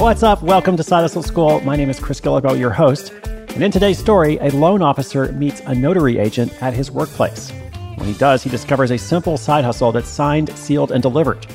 What's 0.00 0.22
up? 0.22 0.42
Welcome 0.42 0.78
to 0.78 0.82
Side 0.82 1.02
Hustle 1.02 1.22
School. 1.22 1.60
My 1.60 1.76
name 1.76 1.90
is 1.90 2.00
Chris 2.00 2.22
Guillebeau, 2.22 2.58
your 2.58 2.70
host. 2.70 3.12
And 3.22 3.62
in 3.62 3.70
today's 3.70 3.98
story, 3.98 4.38
a 4.38 4.48
loan 4.48 4.80
officer 4.80 5.30
meets 5.32 5.60
a 5.66 5.74
notary 5.74 6.16
agent 6.16 6.54
at 6.62 6.72
his 6.72 6.90
workplace. 6.90 7.50
When 7.96 8.08
he 8.08 8.14
does, 8.14 8.42
he 8.42 8.48
discovers 8.48 8.90
a 8.90 8.96
simple 8.96 9.36
side 9.36 9.62
hustle 9.62 9.92
that's 9.92 10.08
signed, 10.08 10.56
sealed, 10.56 10.90
and 10.90 11.02
delivered. 11.02 11.46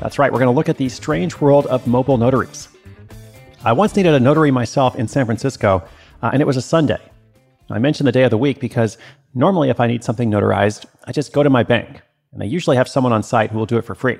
That's 0.00 0.18
right, 0.18 0.32
we're 0.32 0.40
going 0.40 0.52
to 0.52 0.56
look 0.56 0.68
at 0.68 0.78
the 0.78 0.88
strange 0.88 1.40
world 1.40 1.66
of 1.66 1.86
mobile 1.86 2.18
notaries. 2.18 2.66
I 3.64 3.72
once 3.72 3.94
needed 3.94 4.14
a 4.14 4.20
notary 4.20 4.50
myself 4.50 4.96
in 4.96 5.06
San 5.06 5.24
Francisco, 5.24 5.84
uh, 6.22 6.30
and 6.32 6.42
it 6.42 6.46
was 6.46 6.56
a 6.56 6.62
Sunday. 6.62 7.00
I 7.70 7.78
mention 7.78 8.04
the 8.04 8.10
day 8.10 8.24
of 8.24 8.30
the 8.30 8.36
week 8.36 8.58
because 8.58 8.98
normally, 9.32 9.70
if 9.70 9.78
I 9.78 9.86
need 9.86 10.02
something 10.02 10.28
notarized, 10.28 10.86
I 11.04 11.12
just 11.12 11.32
go 11.32 11.44
to 11.44 11.50
my 11.50 11.62
bank, 11.62 12.02
and 12.32 12.42
they 12.42 12.46
usually 12.46 12.78
have 12.78 12.88
someone 12.88 13.12
on 13.12 13.22
site 13.22 13.52
who 13.52 13.58
will 13.58 13.64
do 13.64 13.78
it 13.78 13.84
for 13.84 13.94
free. 13.94 14.18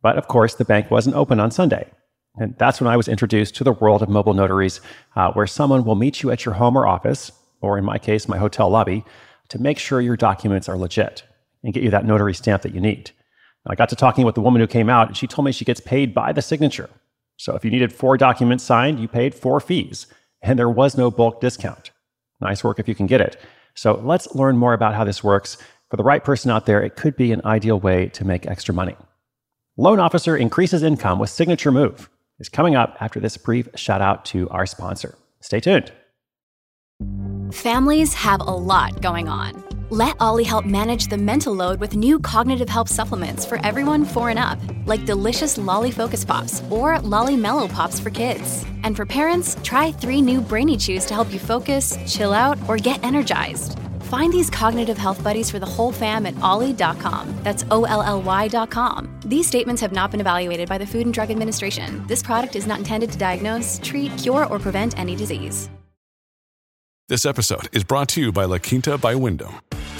But 0.00 0.16
of 0.16 0.28
course, 0.28 0.54
the 0.54 0.64
bank 0.64 0.92
wasn't 0.92 1.16
open 1.16 1.40
on 1.40 1.50
Sunday. 1.50 1.90
And 2.36 2.56
that's 2.58 2.80
when 2.80 2.88
I 2.88 2.96
was 2.96 3.08
introduced 3.08 3.54
to 3.56 3.64
the 3.64 3.72
world 3.72 4.02
of 4.02 4.08
mobile 4.08 4.34
notaries, 4.34 4.80
uh, 5.14 5.32
where 5.32 5.46
someone 5.46 5.84
will 5.84 5.94
meet 5.94 6.22
you 6.22 6.30
at 6.30 6.44
your 6.44 6.54
home 6.54 6.76
or 6.76 6.86
office, 6.86 7.30
or 7.60 7.78
in 7.78 7.84
my 7.84 7.98
case, 7.98 8.26
my 8.26 8.38
hotel 8.38 8.68
lobby, 8.68 9.04
to 9.50 9.60
make 9.60 9.78
sure 9.78 10.00
your 10.00 10.16
documents 10.16 10.68
are 10.68 10.76
legit 10.76 11.22
and 11.62 11.72
get 11.72 11.82
you 11.82 11.90
that 11.90 12.04
notary 12.04 12.34
stamp 12.34 12.62
that 12.62 12.74
you 12.74 12.80
need. 12.80 13.10
I 13.66 13.74
got 13.74 13.88
to 13.90 13.96
talking 13.96 14.26
with 14.26 14.34
the 14.34 14.42
woman 14.42 14.60
who 14.60 14.66
came 14.66 14.90
out, 14.90 15.08
and 15.08 15.16
she 15.16 15.26
told 15.26 15.46
me 15.46 15.52
she 15.52 15.64
gets 15.64 15.80
paid 15.80 16.12
by 16.12 16.32
the 16.32 16.42
signature. 16.42 16.90
So 17.36 17.54
if 17.54 17.64
you 17.64 17.70
needed 17.70 17.92
four 17.92 18.16
documents 18.16 18.64
signed, 18.64 19.00
you 19.00 19.08
paid 19.08 19.34
four 19.34 19.60
fees, 19.60 20.06
and 20.42 20.58
there 20.58 20.68
was 20.68 20.98
no 20.98 21.10
bulk 21.10 21.40
discount. 21.40 21.90
Nice 22.40 22.62
work 22.62 22.78
if 22.78 22.88
you 22.88 22.94
can 22.94 23.06
get 23.06 23.22
it. 23.22 23.40
So 23.74 23.94
let's 24.04 24.34
learn 24.34 24.58
more 24.58 24.74
about 24.74 24.94
how 24.94 25.04
this 25.04 25.24
works. 25.24 25.56
For 25.88 25.96
the 25.96 26.04
right 26.04 26.22
person 26.22 26.50
out 26.50 26.66
there, 26.66 26.82
it 26.82 26.96
could 26.96 27.16
be 27.16 27.32
an 27.32 27.42
ideal 27.44 27.80
way 27.80 28.08
to 28.08 28.24
make 28.24 28.46
extra 28.46 28.74
money. 28.74 28.96
Loan 29.76 29.98
officer 29.98 30.36
increases 30.36 30.82
income 30.82 31.18
with 31.18 31.30
signature 31.30 31.72
move 31.72 32.08
is 32.38 32.48
coming 32.48 32.74
up 32.74 32.96
after 33.00 33.20
this 33.20 33.36
brief 33.36 33.68
shout 33.74 34.00
out 34.00 34.24
to 34.26 34.48
our 34.50 34.66
sponsor. 34.66 35.16
Stay 35.40 35.60
tuned. 35.60 35.92
Families 37.52 38.14
have 38.14 38.40
a 38.40 38.44
lot 38.44 39.00
going 39.00 39.28
on. 39.28 39.62
Let 39.90 40.16
Olly 40.18 40.44
help 40.44 40.64
manage 40.64 41.06
the 41.06 41.18
mental 41.18 41.54
load 41.54 41.78
with 41.78 41.94
new 41.94 42.18
cognitive 42.18 42.68
help 42.68 42.88
supplements 42.88 43.44
for 43.44 43.64
everyone 43.64 44.04
four 44.04 44.30
and 44.30 44.38
up, 44.38 44.58
like 44.86 45.04
delicious 45.04 45.56
Lolly 45.56 45.90
Focus 45.90 46.24
Pops 46.24 46.62
or 46.70 46.98
Lolly 47.00 47.36
Mellow 47.36 47.68
Pops 47.68 48.00
for 48.00 48.10
kids. 48.10 48.64
And 48.82 48.96
for 48.96 49.06
parents, 49.06 49.56
try 49.62 49.92
three 49.92 50.20
new 50.20 50.40
Brainy 50.40 50.76
Chews 50.76 51.04
to 51.06 51.14
help 51.14 51.32
you 51.32 51.38
focus, 51.38 51.96
chill 52.08 52.32
out, 52.32 52.58
or 52.66 52.76
get 52.76 53.04
energized. 53.04 53.78
Find 54.14 54.32
these 54.32 54.48
cognitive 54.48 54.96
health 54.96 55.24
buddies 55.24 55.50
for 55.50 55.58
the 55.58 55.66
whole 55.66 55.90
fam 55.90 56.24
at 56.24 56.38
olly.com. 56.40 57.34
That's 57.42 57.64
O 57.72 57.82
L 57.82 58.00
L 58.00 58.22
Y.com. 58.22 59.08
These 59.26 59.48
statements 59.48 59.82
have 59.82 59.90
not 59.90 60.12
been 60.12 60.20
evaluated 60.20 60.68
by 60.68 60.78
the 60.78 60.86
Food 60.86 61.06
and 61.06 61.12
Drug 61.12 61.32
Administration. 61.32 62.06
This 62.06 62.22
product 62.22 62.54
is 62.54 62.64
not 62.64 62.78
intended 62.78 63.10
to 63.10 63.18
diagnose, 63.18 63.80
treat, 63.82 64.16
cure, 64.16 64.46
or 64.46 64.60
prevent 64.60 64.96
any 65.00 65.16
disease. 65.16 65.68
This 67.08 67.26
episode 67.26 67.66
is 67.74 67.82
brought 67.82 68.06
to 68.10 68.20
you 68.20 68.30
by 68.30 68.44
La 68.44 68.58
Quinta 68.58 68.96
by 68.96 69.16
Wyndham. 69.16 69.54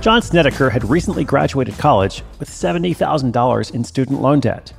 John 0.00 0.22
Snedeker 0.22 0.70
had 0.70 0.88
recently 0.88 1.24
graduated 1.24 1.76
college 1.76 2.22
with 2.38 2.48
$70,000 2.48 3.74
in 3.74 3.84
student 3.84 4.22
loan 4.22 4.40
debt. 4.40 4.72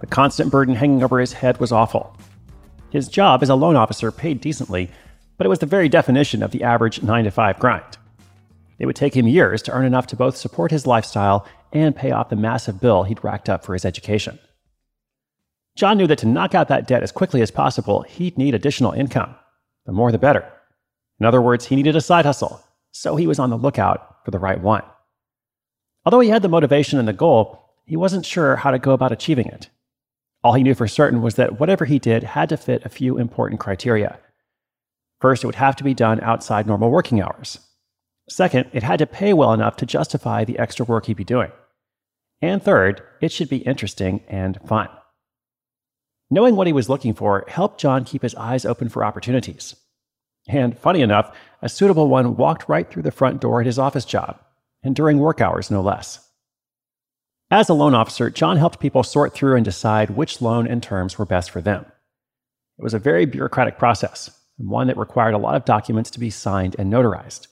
The 0.00 0.06
constant 0.06 0.50
burden 0.50 0.74
hanging 0.74 1.02
over 1.02 1.20
his 1.20 1.34
head 1.34 1.60
was 1.60 1.70
awful. 1.70 2.16
His 2.88 3.08
job 3.08 3.42
as 3.42 3.50
a 3.50 3.54
loan 3.54 3.76
officer 3.76 4.10
paid 4.10 4.40
decently, 4.40 4.90
but 5.36 5.44
it 5.44 5.50
was 5.50 5.58
the 5.58 5.66
very 5.66 5.90
definition 5.90 6.42
of 6.42 6.50
the 6.50 6.62
average 6.62 7.02
9 7.02 7.24
to 7.24 7.30
5 7.30 7.58
grind. 7.58 7.98
It 8.78 8.86
would 8.86 8.96
take 8.96 9.14
him 9.14 9.28
years 9.28 9.60
to 9.62 9.72
earn 9.72 9.84
enough 9.84 10.06
to 10.06 10.16
both 10.16 10.38
support 10.38 10.70
his 10.70 10.86
lifestyle 10.86 11.46
and 11.74 11.94
pay 11.94 12.10
off 12.10 12.30
the 12.30 12.36
massive 12.36 12.80
bill 12.80 13.02
he'd 13.02 13.22
racked 13.22 13.50
up 13.50 13.66
for 13.66 13.74
his 13.74 13.84
education. 13.84 14.38
John 15.76 15.98
knew 15.98 16.06
that 16.06 16.20
to 16.20 16.26
knock 16.26 16.54
out 16.54 16.68
that 16.68 16.86
debt 16.86 17.02
as 17.02 17.12
quickly 17.12 17.42
as 17.42 17.50
possible, 17.50 18.00
he'd 18.08 18.38
need 18.38 18.54
additional 18.54 18.92
income. 18.92 19.34
The 19.84 19.92
more 19.92 20.10
the 20.10 20.16
better. 20.16 20.50
In 21.20 21.26
other 21.26 21.42
words, 21.42 21.66
he 21.66 21.76
needed 21.76 21.96
a 21.96 22.00
side 22.00 22.24
hustle, 22.24 22.62
so 22.92 23.14
he 23.16 23.26
was 23.26 23.38
on 23.38 23.50
the 23.50 23.58
lookout 23.58 24.17
for 24.28 24.32
the 24.32 24.38
right 24.38 24.60
one. 24.60 24.82
Although 26.04 26.20
he 26.20 26.28
had 26.28 26.42
the 26.42 26.50
motivation 26.50 26.98
and 26.98 27.08
the 27.08 27.14
goal, 27.14 27.64
he 27.86 27.96
wasn't 27.96 28.26
sure 28.26 28.56
how 28.56 28.70
to 28.70 28.78
go 28.78 28.92
about 28.92 29.10
achieving 29.10 29.46
it. 29.46 29.70
All 30.44 30.52
he 30.52 30.62
knew 30.62 30.74
for 30.74 30.86
certain 30.86 31.22
was 31.22 31.36
that 31.36 31.58
whatever 31.58 31.86
he 31.86 31.98
did 31.98 32.24
had 32.24 32.50
to 32.50 32.58
fit 32.58 32.84
a 32.84 32.90
few 32.90 33.16
important 33.16 33.58
criteria. 33.58 34.18
First, 35.18 35.42
it 35.42 35.46
would 35.46 35.54
have 35.54 35.76
to 35.76 35.84
be 35.84 35.94
done 35.94 36.20
outside 36.20 36.66
normal 36.66 36.90
working 36.90 37.22
hours. 37.22 37.60
Second, 38.28 38.68
it 38.74 38.82
had 38.82 38.98
to 38.98 39.06
pay 39.06 39.32
well 39.32 39.54
enough 39.54 39.76
to 39.76 39.86
justify 39.86 40.44
the 40.44 40.58
extra 40.58 40.84
work 40.84 41.06
he'd 41.06 41.16
be 41.16 41.24
doing. 41.24 41.50
And 42.42 42.62
third, 42.62 43.00
it 43.22 43.32
should 43.32 43.48
be 43.48 43.64
interesting 43.72 44.20
and 44.28 44.58
fun. 44.68 44.90
Knowing 46.30 46.54
what 46.54 46.66
he 46.66 46.74
was 46.74 46.90
looking 46.90 47.14
for 47.14 47.46
helped 47.48 47.80
John 47.80 48.04
keep 48.04 48.20
his 48.20 48.34
eyes 48.34 48.66
open 48.66 48.90
for 48.90 49.06
opportunities. 49.06 49.74
And 50.48 50.76
funny 50.78 51.02
enough, 51.02 51.36
a 51.60 51.68
suitable 51.68 52.08
one 52.08 52.36
walked 52.36 52.68
right 52.68 52.90
through 52.90 53.02
the 53.02 53.10
front 53.10 53.40
door 53.40 53.60
at 53.60 53.66
his 53.66 53.78
office 53.78 54.04
job, 54.04 54.40
and 54.82 54.96
during 54.96 55.18
work 55.18 55.40
hours, 55.40 55.70
no 55.70 55.82
less. 55.82 56.26
As 57.50 57.68
a 57.68 57.74
loan 57.74 57.94
officer, 57.94 58.30
John 58.30 58.56
helped 58.56 58.80
people 58.80 59.02
sort 59.02 59.34
through 59.34 59.56
and 59.56 59.64
decide 59.64 60.10
which 60.10 60.40
loan 60.40 60.66
and 60.66 60.82
terms 60.82 61.18
were 61.18 61.24
best 61.26 61.50
for 61.50 61.60
them. 61.60 61.84
It 62.78 62.82
was 62.82 62.94
a 62.94 62.98
very 62.98 63.26
bureaucratic 63.26 63.78
process, 63.78 64.30
and 64.58 64.68
one 64.68 64.86
that 64.86 64.96
required 64.96 65.34
a 65.34 65.38
lot 65.38 65.54
of 65.54 65.64
documents 65.64 66.10
to 66.10 66.20
be 66.20 66.30
signed 66.30 66.76
and 66.78 66.92
notarized. 66.92 67.48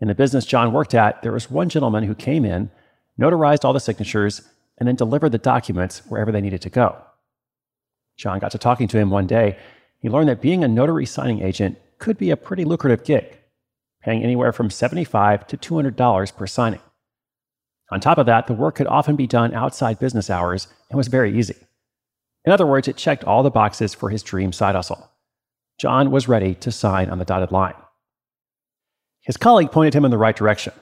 In 0.00 0.08
the 0.08 0.14
business 0.14 0.46
John 0.46 0.72
worked 0.72 0.94
at, 0.94 1.22
there 1.22 1.32
was 1.32 1.50
one 1.50 1.68
gentleman 1.68 2.04
who 2.04 2.14
came 2.14 2.44
in, 2.44 2.70
notarized 3.18 3.64
all 3.64 3.72
the 3.72 3.80
signatures, 3.80 4.42
and 4.78 4.88
then 4.88 4.96
delivered 4.96 5.30
the 5.30 5.38
documents 5.38 6.02
wherever 6.08 6.32
they 6.32 6.40
needed 6.40 6.62
to 6.62 6.70
go. 6.70 6.96
John 8.16 8.38
got 8.38 8.50
to 8.52 8.58
talking 8.58 8.88
to 8.88 8.98
him 8.98 9.10
one 9.10 9.26
day. 9.26 9.58
He 9.98 10.08
learned 10.08 10.28
that 10.28 10.42
being 10.42 10.62
a 10.62 10.68
notary 10.68 11.06
signing 11.06 11.40
agent 11.40 11.78
could 12.04 12.18
be 12.18 12.30
a 12.30 12.36
pretty 12.36 12.66
lucrative 12.66 13.02
gig, 13.02 13.38
paying 14.02 14.22
anywhere 14.22 14.52
from 14.52 14.68
75 14.68 15.46
to 15.46 15.56
$200 15.56 16.36
per 16.36 16.46
signing. 16.46 16.82
On 17.90 17.98
top 17.98 18.18
of 18.18 18.26
that, 18.26 18.46
the 18.46 18.52
work 18.52 18.74
could 18.74 18.86
often 18.86 19.16
be 19.16 19.26
done 19.26 19.54
outside 19.54 19.98
business 19.98 20.28
hours 20.28 20.68
and 20.90 20.98
was 20.98 21.08
very 21.08 21.34
easy. 21.34 21.56
In 22.44 22.52
other 22.52 22.66
words, 22.66 22.88
it 22.88 22.98
checked 22.98 23.24
all 23.24 23.42
the 23.42 23.50
boxes 23.50 23.94
for 23.94 24.10
his 24.10 24.22
dream 24.22 24.52
side 24.52 24.74
hustle. 24.74 25.12
John 25.78 26.10
was 26.10 26.28
ready 26.28 26.54
to 26.56 26.70
sign 26.70 27.08
on 27.08 27.18
the 27.18 27.24
dotted 27.24 27.52
line. 27.52 27.74
His 29.22 29.38
colleague 29.38 29.72
pointed 29.72 29.94
him 29.94 30.04
in 30.04 30.10
the 30.10 30.18
right 30.18 30.36
direction, 30.36 30.74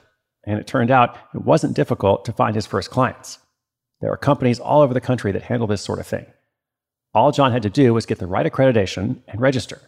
and 0.45 0.59
it 0.59 0.67
turned 0.67 0.91
out 0.91 1.15
it 1.33 1.45
wasn't 1.45 1.73
difficult 1.73 2.25
to 2.25 2.33
find 2.33 2.53
his 2.53 2.65
first 2.65 2.89
clients. 2.89 3.39
There 4.01 4.11
are 4.11 4.17
companies 4.17 4.59
all 4.59 4.81
over 4.81 4.93
the 4.93 4.99
country 4.99 5.31
that 5.31 5.43
handle 5.43 5.67
this 5.67 5.81
sort 5.81 5.99
of 5.99 6.07
thing. 6.07 6.25
All 7.13 7.31
John 7.31 7.53
had 7.53 7.63
to 7.63 7.69
do 7.69 7.93
was 7.93 8.05
get 8.05 8.19
the 8.19 8.27
right 8.27 8.45
accreditation 8.45 9.21
and 9.29 9.39
register. 9.39 9.79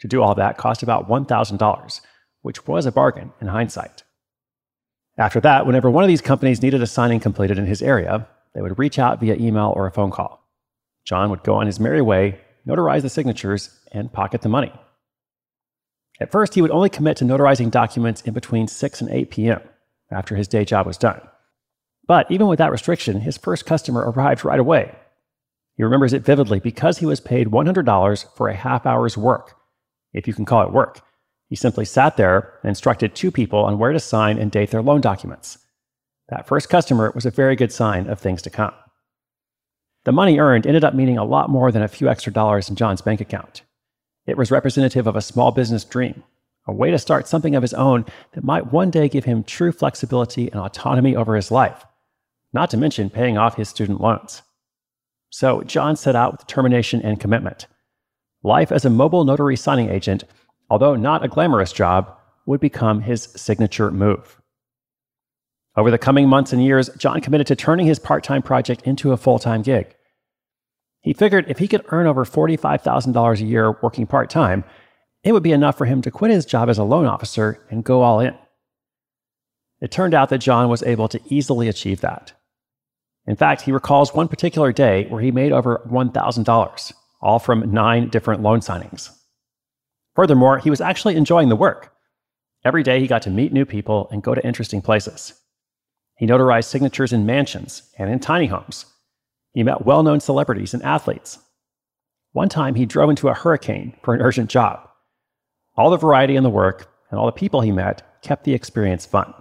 To 0.00 0.08
do 0.08 0.22
all 0.22 0.34
that 0.34 0.58
cost 0.58 0.82
about 0.82 1.08
$1,000, 1.08 2.00
which 2.42 2.66
was 2.66 2.86
a 2.86 2.92
bargain 2.92 3.32
in 3.40 3.48
hindsight. 3.48 4.02
After 5.18 5.40
that, 5.40 5.66
whenever 5.66 5.90
one 5.90 6.04
of 6.04 6.08
these 6.08 6.20
companies 6.20 6.62
needed 6.62 6.82
a 6.82 6.86
signing 6.86 7.20
completed 7.20 7.58
in 7.58 7.66
his 7.66 7.82
area, 7.82 8.28
they 8.54 8.60
would 8.60 8.78
reach 8.78 8.98
out 8.98 9.20
via 9.20 9.36
email 9.36 9.72
or 9.74 9.86
a 9.86 9.92
phone 9.92 10.10
call. 10.10 10.46
John 11.04 11.30
would 11.30 11.42
go 11.42 11.54
on 11.54 11.66
his 11.66 11.80
merry 11.80 12.02
way, 12.02 12.40
notarize 12.66 13.02
the 13.02 13.08
signatures, 13.08 13.70
and 13.92 14.12
pocket 14.12 14.42
the 14.42 14.48
money. 14.48 14.72
At 16.20 16.32
first, 16.32 16.54
he 16.54 16.62
would 16.62 16.70
only 16.70 16.88
commit 16.88 17.16
to 17.18 17.24
notarizing 17.24 17.70
documents 17.70 18.22
in 18.22 18.34
between 18.34 18.68
6 18.68 19.00
and 19.00 19.10
8 19.10 19.30
p.m. 19.30 19.60
after 20.10 20.36
his 20.36 20.48
day 20.48 20.64
job 20.64 20.86
was 20.86 20.98
done. 20.98 21.20
But 22.06 22.30
even 22.30 22.46
with 22.46 22.58
that 22.58 22.70
restriction, 22.70 23.20
his 23.20 23.36
first 23.36 23.66
customer 23.66 24.10
arrived 24.10 24.44
right 24.44 24.60
away. 24.60 24.94
He 25.76 25.82
remembers 25.82 26.12
it 26.12 26.24
vividly 26.24 26.60
because 26.60 26.98
he 26.98 27.06
was 27.06 27.20
paid 27.20 27.48
$100 27.48 28.36
for 28.36 28.48
a 28.48 28.54
half 28.54 28.86
hour's 28.86 29.16
work, 29.16 29.56
if 30.16 30.26
you 30.26 30.34
can 30.34 30.44
call 30.44 30.62
it 30.62 30.72
work. 30.72 31.00
He 31.48 31.54
simply 31.54 31.84
sat 31.84 32.16
there 32.16 32.58
and 32.62 32.70
instructed 32.70 33.14
two 33.14 33.30
people 33.30 33.60
on 33.60 33.78
where 33.78 33.92
to 33.92 34.00
sign 34.00 34.38
and 34.38 34.50
date 34.50 34.70
their 34.70 34.82
loan 34.82 35.00
documents. 35.00 35.58
That 36.28 36.48
first 36.48 36.68
customer 36.68 37.12
was 37.14 37.24
a 37.24 37.30
very 37.30 37.54
good 37.54 37.70
sign 37.70 38.08
of 38.08 38.18
things 38.18 38.42
to 38.42 38.50
come. 38.50 38.74
The 40.04 40.12
money 40.12 40.38
earned 40.38 40.66
ended 40.66 40.84
up 40.84 40.94
meaning 40.94 41.18
a 41.18 41.24
lot 41.24 41.50
more 41.50 41.70
than 41.70 41.82
a 41.82 41.88
few 41.88 42.08
extra 42.08 42.32
dollars 42.32 42.68
in 42.68 42.76
John's 42.76 43.02
bank 43.02 43.20
account. 43.20 43.62
It 44.26 44.36
was 44.36 44.50
representative 44.50 45.06
of 45.06 45.14
a 45.14 45.20
small 45.20 45.52
business 45.52 45.84
dream, 45.84 46.24
a 46.66 46.72
way 46.72 46.90
to 46.90 46.98
start 46.98 47.28
something 47.28 47.54
of 47.54 47.62
his 47.62 47.74
own 47.74 48.04
that 48.32 48.42
might 48.42 48.72
one 48.72 48.90
day 48.90 49.08
give 49.08 49.24
him 49.24 49.44
true 49.44 49.70
flexibility 49.70 50.50
and 50.50 50.60
autonomy 50.60 51.14
over 51.14 51.36
his 51.36 51.52
life, 51.52 51.84
not 52.52 52.70
to 52.70 52.76
mention 52.76 53.10
paying 53.10 53.38
off 53.38 53.56
his 53.56 53.68
student 53.68 54.00
loans. 54.00 54.42
So 55.30 55.62
John 55.62 55.94
set 55.94 56.16
out 56.16 56.32
with 56.32 56.40
determination 56.40 57.02
and 57.02 57.20
commitment. 57.20 57.66
Life 58.46 58.70
as 58.70 58.84
a 58.84 58.90
mobile 58.90 59.24
notary 59.24 59.56
signing 59.56 59.90
agent, 59.90 60.22
although 60.70 60.94
not 60.94 61.24
a 61.24 61.28
glamorous 61.28 61.72
job, 61.72 62.16
would 62.46 62.60
become 62.60 63.00
his 63.00 63.24
signature 63.34 63.90
move. 63.90 64.40
Over 65.76 65.90
the 65.90 65.98
coming 65.98 66.28
months 66.28 66.52
and 66.52 66.64
years, 66.64 66.88
John 66.90 67.20
committed 67.20 67.48
to 67.48 67.56
turning 67.56 67.86
his 67.86 67.98
part 67.98 68.22
time 68.22 68.42
project 68.42 68.82
into 68.82 69.10
a 69.10 69.16
full 69.16 69.40
time 69.40 69.62
gig. 69.62 69.96
He 71.00 71.12
figured 71.12 71.46
if 71.48 71.58
he 71.58 71.66
could 71.66 71.84
earn 71.88 72.06
over 72.06 72.24
$45,000 72.24 73.40
a 73.40 73.44
year 73.44 73.76
working 73.82 74.06
part 74.06 74.30
time, 74.30 74.62
it 75.24 75.32
would 75.32 75.42
be 75.42 75.50
enough 75.50 75.76
for 75.76 75.86
him 75.86 76.00
to 76.02 76.12
quit 76.12 76.30
his 76.30 76.46
job 76.46 76.68
as 76.68 76.78
a 76.78 76.84
loan 76.84 77.06
officer 77.06 77.66
and 77.68 77.82
go 77.82 78.02
all 78.02 78.20
in. 78.20 78.38
It 79.80 79.90
turned 79.90 80.14
out 80.14 80.28
that 80.28 80.38
John 80.38 80.68
was 80.68 80.84
able 80.84 81.08
to 81.08 81.20
easily 81.26 81.66
achieve 81.66 82.00
that. 82.02 82.32
In 83.26 83.34
fact, 83.34 83.62
he 83.62 83.72
recalls 83.72 84.14
one 84.14 84.28
particular 84.28 84.70
day 84.70 85.06
where 85.08 85.20
he 85.20 85.32
made 85.32 85.50
over 85.50 85.82
$1,000, 85.90 86.92
all 87.20 87.38
from 87.38 87.72
nine 87.72 88.08
different 88.08 88.42
loan 88.42 88.60
signings. 88.60 89.10
Furthermore, 90.14 90.58
he 90.58 90.70
was 90.70 90.80
actually 90.80 91.16
enjoying 91.16 91.48
the 91.48 91.56
work. 91.56 91.92
Every 92.64 92.82
day 92.82 93.00
he 93.00 93.06
got 93.06 93.22
to 93.22 93.30
meet 93.30 93.52
new 93.52 93.64
people 93.64 94.08
and 94.10 94.22
go 94.22 94.34
to 94.34 94.46
interesting 94.46 94.82
places. 94.82 95.34
He 96.16 96.26
notarized 96.26 96.64
signatures 96.64 97.12
in 97.12 97.26
mansions 97.26 97.90
and 97.98 98.10
in 98.10 98.18
tiny 98.18 98.46
homes 98.46 98.86
he 99.56 99.62
met 99.62 99.86
well 99.86 100.02
known 100.02 100.20
celebrities 100.20 100.74
and 100.74 100.82
athletes. 100.82 101.38
One 102.32 102.50
time, 102.50 102.74
he 102.74 102.84
drove 102.84 103.08
into 103.08 103.28
a 103.28 103.34
hurricane 103.34 103.96
for 104.02 104.12
an 104.12 104.20
urgent 104.20 104.50
job. 104.50 104.86
All 105.78 105.88
the 105.88 105.96
variety 105.96 106.36
in 106.36 106.42
the 106.42 106.50
work 106.50 106.92
and 107.10 107.18
all 107.18 107.24
the 107.24 107.32
people 107.32 107.62
he 107.62 107.72
met 107.72 108.02
kept 108.20 108.44
the 108.44 108.52
experience 108.52 109.06
fun. 109.06 109.32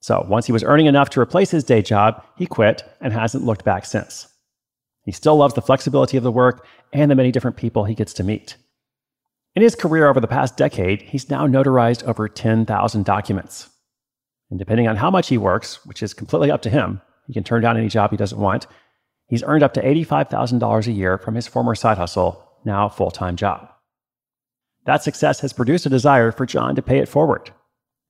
So, 0.00 0.26
once 0.28 0.46
he 0.46 0.52
was 0.52 0.64
earning 0.64 0.86
enough 0.86 1.08
to 1.10 1.20
replace 1.20 1.52
his 1.52 1.62
day 1.62 1.82
job, 1.82 2.20
he 2.36 2.46
quit 2.46 2.82
and 3.00 3.12
hasn't 3.12 3.44
looked 3.44 3.64
back 3.64 3.84
since. 3.84 4.26
He 5.06 5.12
still 5.12 5.36
loves 5.36 5.54
the 5.54 5.62
flexibility 5.62 6.18
of 6.18 6.22
the 6.22 6.30
work 6.30 6.66
and 6.92 7.10
the 7.10 7.14
many 7.14 7.32
different 7.32 7.56
people 7.56 7.84
he 7.84 7.94
gets 7.94 8.12
to 8.14 8.24
meet. 8.24 8.56
In 9.54 9.62
his 9.62 9.74
career 9.74 10.08
over 10.08 10.20
the 10.20 10.26
past 10.26 10.58
decade, 10.58 11.00
he's 11.00 11.30
now 11.30 11.46
notarized 11.46 12.04
over 12.04 12.28
10,000 12.28 13.04
documents. 13.06 13.70
And 14.50 14.58
depending 14.58 14.86
on 14.86 14.96
how 14.96 15.10
much 15.10 15.28
he 15.28 15.38
works, 15.38 15.86
which 15.86 16.02
is 16.02 16.12
completely 16.12 16.50
up 16.50 16.60
to 16.62 16.70
him, 16.70 17.00
he 17.26 17.32
can 17.32 17.44
turn 17.44 17.62
down 17.62 17.78
any 17.78 17.88
job 17.88 18.10
he 18.10 18.18
doesn't 18.18 18.38
want, 18.38 18.66
He's 19.28 19.42
earned 19.42 19.62
up 19.62 19.74
to 19.74 19.82
$85,000 19.82 20.86
a 20.86 20.92
year 20.92 21.18
from 21.18 21.34
his 21.34 21.46
former 21.46 21.74
side 21.74 21.98
hustle, 21.98 22.42
now 22.64 22.88
full 22.88 23.10
time 23.10 23.36
job. 23.36 23.68
That 24.84 25.02
success 25.02 25.40
has 25.40 25.52
produced 25.52 25.86
a 25.86 25.90
desire 25.90 26.30
for 26.30 26.46
John 26.46 26.76
to 26.76 26.82
pay 26.82 26.98
it 26.98 27.08
forward. 27.08 27.50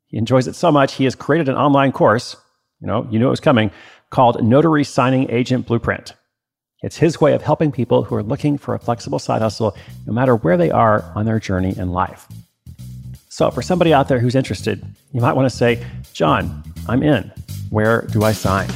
He 0.08 0.18
enjoys 0.18 0.46
it 0.46 0.54
so 0.54 0.70
much, 0.70 0.94
he 0.94 1.04
has 1.04 1.14
created 1.14 1.48
an 1.48 1.56
online 1.56 1.92
course, 1.92 2.36
you 2.80 2.86
know, 2.86 3.08
you 3.10 3.18
knew 3.18 3.26
it 3.26 3.30
was 3.30 3.40
coming, 3.40 3.70
called 4.10 4.44
Notary 4.44 4.84
Signing 4.84 5.30
Agent 5.30 5.66
Blueprint. 5.66 6.12
It's 6.82 6.98
his 6.98 7.18
way 7.20 7.32
of 7.32 7.40
helping 7.40 7.72
people 7.72 8.04
who 8.04 8.14
are 8.16 8.22
looking 8.22 8.58
for 8.58 8.74
a 8.74 8.78
flexible 8.78 9.18
side 9.18 9.40
hustle, 9.40 9.74
no 10.06 10.12
matter 10.12 10.36
where 10.36 10.58
they 10.58 10.70
are 10.70 11.10
on 11.14 11.24
their 11.24 11.40
journey 11.40 11.74
in 11.76 11.90
life. 11.90 12.26
So, 13.30 13.50
for 13.50 13.62
somebody 13.62 13.94
out 13.94 14.08
there 14.08 14.18
who's 14.18 14.34
interested, 14.34 14.84
you 15.12 15.22
might 15.22 15.32
want 15.32 15.50
to 15.50 15.56
say, 15.56 15.82
John, 16.12 16.62
I'm 16.86 17.02
in. 17.02 17.32
Where 17.70 18.02
do 18.02 18.24
I 18.24 18.32
sign? 18.32 18.68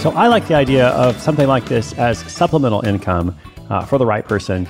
So 0.00 0.12
I 0.12 0.28
like 0.28 0.46
the 0.46 0.54
idea 0.54 0.90
of 0.90 1.20
something 1.20 1.48
like 1.48 1.64
this 1.64 1.92
as 1.94 2.18
supplemental 2.32 2.86
income 2.86 3.36
uh, 3.68 3.84
for 3.84 3.98
the 3.98 4.06
right 4.06 4.24
person, 4.24 4.68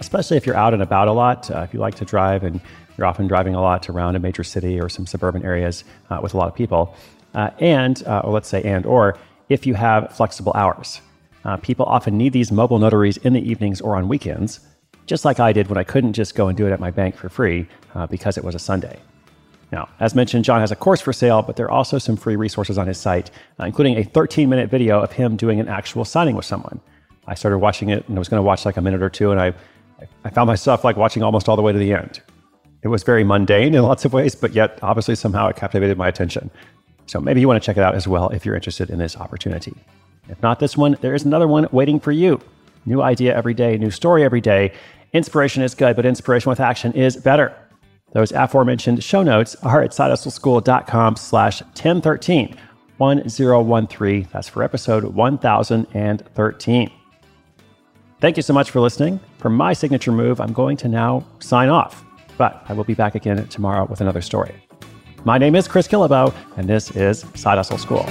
especially 0.00 0.36
if 0.36 0.46
you're 0.46 0.56
out 0.56 0.74
and 0.74 0.82
about 0.82 1.08
a 1.08 1.12
lot. 1.12 1.50
Uh, 1.50 1.60
if 1.60 1.72
you 1.72 1.80
like 1.80 1.94
to 1.94 2.04
drive 2.04 2.42
and 2.42 2.60
you're 2.96 3.06
often 3.06 3.28
driving 3.28 3.54
a 3.54 3.60
lot 3.60 3.88
around 3.88 4.16
a 4.16 4.18
major 4.18 4.42
city 4.42 4.80
or 4.80 4.88
some 4.88 5.06
suburban 5.06 5.44
areas 5.44 5.84
uh, 6.10 6.18
with 6.22 6.34
a 6.34 6.36
lot 6.36 6.48
of 6.48 6.54
people, 6.54 6.94
uh, 7.34 7.50
and 7.60 8.02
uh, 8.06 8.22
or 8.24 8.32
let's 8.32 8.48
say 8.48 8.62
and 8.62 8.84
or 8.86 9.16
if 9.48 9.66
you 9.66 9.74
have 9.74 10.12
flexible 10.14 10.52
hours. 10.54 11.00
Uh, 11.44 11.56
people 11.56 11.86
often 11.86 12.18
need 12.18 12.32
these 12.32 12.52
mobile 12.52 12.78
notaries 12.78 13.16
in 13.18 13.32
the 13.32 13.40
evenings 13.40 13.80
or 13.80 13.96
on 13.96 14.08
weekends, 14.08 14.60
just 15.06 15.24
like 15.24 15.40
I 15.40 15.52
did 15.52 15.68
when 15.68 15.78
I 15.78 15.84
couldn't 15.84 16.12
just 16.12 16.34
go 16.34 16.48
and 16.48 16.56
do 16.56 16.66
it 16.66 16.72
at 16.72 16.80
my 16.80 16.90
bank 16.90 17.16
for 17.16 17.30
free 17.30 17.66
because 18.10 18.36
it 18.36 18.44
was 18.44 18.54
a 18.54 18.58
Sunday. 18.58 18.98
Now, 19.72 19.88
as 20.00 20.14
mentioned, 20.14 20.44
John 20.44 20.60
has 20.60 20.72
a 20.72 20.76
course 20.76 21.00
for 21.00 21.12
sale, 21.12 21.42
but 21.42 21.56
there 21.56 21.66
are 21.66 21.70
also 21.70 21.98
some 21.98 22.16
free 22.16 22.36
resources 22.36 22.76
on 22.76 22.86
his 22.86 22.98
site, 22.98 23.30
uh, 23.58 23.64
including 23.64 23.98
a 23.98 24.04
13 24.04 24.48
minute 24.48 24.68
video 24.68 25.00
of 25.00 25.12
him 25.12 25.36
doing 25.36 25.60
an 25.60 25.68
actual 25.68 26.04
signing 26.04 26.34
with 26.34 26.44
someone. 26.44 26.80
I 27.26 27.34
started 27.34 27.58
watching 27.58 27.90
it 27.90 28.06
and 28.08 28.16
I 28.16 28.18
was 28.18 28.28
going 28.28 28.38
to 28.38 28.42
watch 28.42 28.64
like 28.64 28.76
a 28.76 28.82
minute 28.82 29.02
or 29.02 29.10
two, 29.10 29.30
and 29.30 29.40
I, 29.40 29.54
I 30.24 30.30
found 30.30 30.46
myself 30.46 30.84
like 30.84 30.96
watching 30.96 31.22
almost 31.22 31.48
all 31.48 31.56
the 31.56 31.62
way 31.62 31.72
to 31.72 31.78
the 31.78 31.92
end. 31.92 32.20
It 32.82 32.88
was 32.88 33.02
very 33.02 33.24
mundane 33.24 33.74
in 33.74 33.82
lots 33.90 34.04
of 34.04 34.12
ways, 34.12 34.34
but 34.34 34.52
yet 34.52 34.78
obviously 34.82 35.14
somehow 35.14 35.48
it 35.48 35.56
captivated 35.56 35.98
my 35.98 36.08
attention. 36.08 36.50
So 37.06 37.20
maybe 37.20 37.40
you 37.40 37.48
want 37.48 37.62
to 37.62 37.66
check 37.66 37.76
it 37.76 37.82
out 37.82 37.94
as 37.94 38.06
well 38.06 38.28
if 38.30 38.46
you're 38.46 38.54
interested 38.54 38.90
in 38.90 38.98
this 38.98 39.16
opportunity. 39.16 39.74
If 40.28 40.40
not 40.42 40.60
this 40.60 40.76
one, 40.76 40.96
there 41.00 41.14
is 41.14 41.24
another 41.24 41.48
one 41.48 41.66
waiting 41.72 41.98
for 41.98 42.12
you. 42.12 42.40
New 42.86 43.02
idea 43.02 43.36
every 43.36 43.54
day, 43.54 43.76
new 43.76 43.90
story 43.90 44.22
every 44.24 44.40
day. 44.40 44.72
Inspiration 45.12 45.62
is 45.62 45.74
good, 45.74 45.96
but 45.96 46.06
inspiration 46.06 46.48
with 46.50 46.60
action 46.60 46.92
is 46.92 47.16
better. 47.16 47.54
Those 48.12 48.32
aforementioned 48.32 49.02
show 49.02 49.22
notes 49.22 49.56
are 49.56 49.82
at 49.82 49.90
sidehustleschool.com 49.90 51.16
slash 51.16 51.62
1013, 51.62 52.56
1013. 52.96 54.28
That's 54.32 54.48
for 54.48 54.62
episode 54.62 55.04
1013. 55.04 56.90
Thank 58.20 58.36
you 58.36 58.42
so 58.42 58.52
much 58.52 58.70
for 58.70 58.80
listening. 58.80 59.18
For 59.38 59.48
my 59.48 59.72
signature 59.72 60.12
move, 60.12 60.40
I'm 60.40 60.52
going 60.52 60.76
to 60.78 60.88
now 60.88 61.24
sign 61.38 61.70
off, 61.70 62.04
but 62.36 62.62
I 62.68 62.74
will 62.74 62.84
be 62.84 62.92
back 62.92 63.14
again 63.14 63.46
tomorrow 63.48 63.86
with 63.86 64.02
another 64.02 64.20
story. 64.20 64.54
My 65.24 65.38
name 65.38 65.56
is 65.56 65.66
Chris 65.66 65.88
Guillebeau, 65.88 66.34
and 66.58 66.68
this 66.68 66.90
is 66.90 67.24
Side 67.34 67.56
Hustle 67.56 67.78
School. 67.78 68.06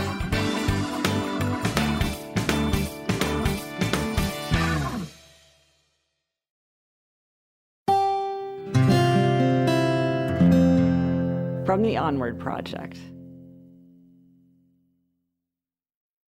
from 11.66 11.84
the 11.84 11.96
Onward 11.96 12.40
Project. 12.40 12.98